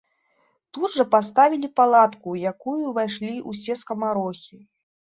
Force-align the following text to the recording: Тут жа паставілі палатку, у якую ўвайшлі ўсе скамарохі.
Тут 0.77 0.89
жа 0.99 1.05
паставілі 1.15 1.69
палатку, 1.81 2.25
у 2.35 2.41
якую 2.55 2.81
ўвайшлі 2.83 3.37
ўсе 3.55 3.81
скамарохі. 3.87 4.57